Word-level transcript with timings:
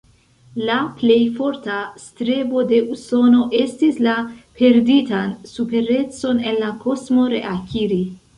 La 0.67 0.75
plej 1.01 1.17
forta 1.33 1.75
strebo 2.03 2.63
de 2.71 2.79
Usono 2.95 3.43
estis, 3.59 4.01
la 4.07 4.15
perditan 4.63 5.37
superecon 5.53 6.43
en 6.53 6.59
la 6.65 6.73
kosmo 6.87 7.29
reakiri. 7.37 8.03